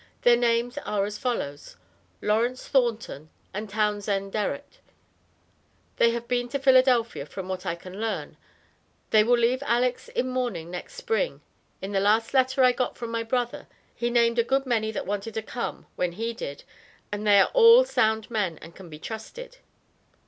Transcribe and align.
ther 0.23 0.35
names 0.35 0.79
are 0.79 1.05
as 1.05 1.19
follows 1.19 1.77
Lawrence 2.21 2.67
Thornton 2.67 3.29
and 3.53 3.69
Townsend 3.69 4.31
Derrit. 4.33 4.79
have 5.99 5.99
they 5.99 6.19
been 6.21 6.49
to 6.49 6.57
philadelphia 6.57 7.23
from 7.27 7.47
what 7.47 7.67
I 7.67 7.75
can 7.75 8.01
learn 8.01 8.35
they 9.11 9.23
will 9.23 9.37
leave 9.37 9.61
alex 9.63 10.07
in 10.09 10.27
mourning 10.29 10.71
next 10.71 10.95
spring 10.95 11.41
in 11.83 11.91
the 11.91 11.99
last 11.99 12.33
letter 12.33 12.63
I 12.63 12.71
got 12.71 12.97
from 12.97 13.11
my 13.11 13.21
brother 13.21 13.67
he 13.95 14.09
named 14.09 14.39
a 14.39 14.43
good 14.43 14.65
many 14.65 14.91
that 14.91 15.05
wanted 15.05 15.35
to 15.35 15.43
come 15.43 15.85
when 15.95 16.13
he 16.13 16.33
did 16.33 16.63
and 17.11 17.27
the 17.27 17.41
are 17.43 17.51
all 17.53 17.85
sound 17.85 18.31
men 18.31 18.57
and 18.57 18.75
can 18.75 18.89
be 18.89 18.97
trusted. 18.97 19.57